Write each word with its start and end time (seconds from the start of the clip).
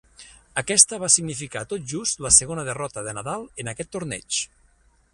Aquesta 0.61 0.97
va 1.03 1.09
significar 1.15 1.63
tot 1.75 1.85
just 1.93 2.25
la 2.29 2.33
segona 2.39 2.65
derrota 2.71 3.07
de 3.09 3.17
Nadal 3.21 3.49
en 3.65 3.75
aquest 3.75 3.97
torneig. 3.99 4.45